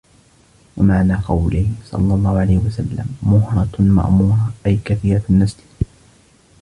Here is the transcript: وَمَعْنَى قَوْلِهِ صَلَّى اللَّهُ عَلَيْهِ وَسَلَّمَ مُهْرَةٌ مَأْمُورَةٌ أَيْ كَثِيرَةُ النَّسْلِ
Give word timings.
وَمَعْنَى 0.77 1.13
قَوْلِهِ 1.15 1.69
صَلَّى 1.85 2.13
اللَّهُ 2.13 2.39
عَلَيْهِ 2.39 2.57
وَسَلَّمَ 2.57 3.05
مُهْرَةٌ 3.23 3.81
مَأْمُورَةٌ 3.81 4.53
أَيْ 4.65 4.75
كَثِيرَةُ 4.85 5.23
النَّسْلِ 5.29 5.61